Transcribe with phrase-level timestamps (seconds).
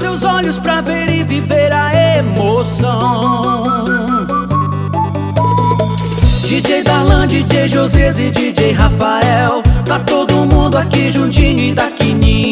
[0.00, 3.89] seus olhos pra ver e viver a emoção
[7.30, 9.62] DJ José e DJ Rafael.
[9.86, 12.49] Tá todo mundo aqui juntinho e daqui ninguém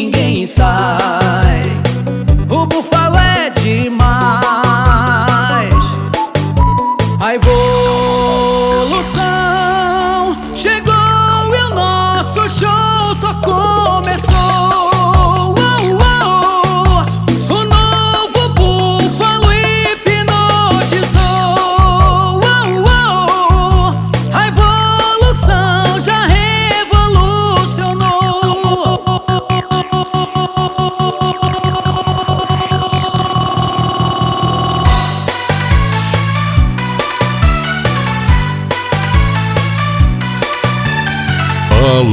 [41.89, 42.05] Alan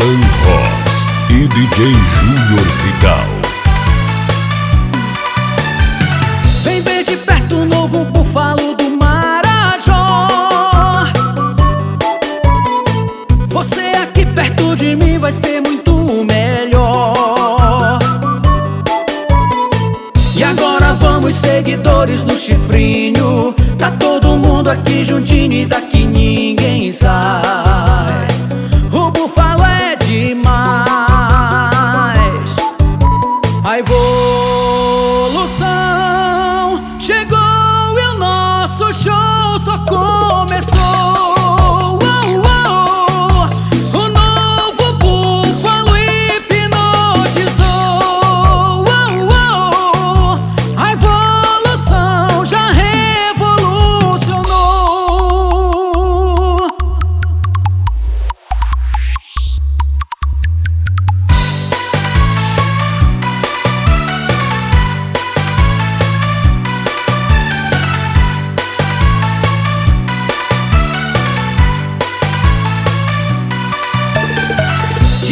[0.43, 0.95] Ross
[1.29, 3.29] e DJ Júnior Vidal.
[6.63, 10.29] Vem ver de perto o novo búfalo do Marajó.
[13.49, 17.99] Você aqui perto de mim vai ser muito melhor.
[20.35, 23.55] E agora vamos seguidores no chifrinho.
[23.79, 27.66] Tá todo mundo aqui juntinho e daqui ninguém sai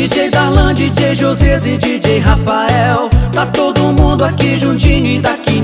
[0.04, 3.08] DJ Darlan, DJ José e DJ Rafael.
[3.32, 5.63] Tá todo mundo aqui juntinho e daqui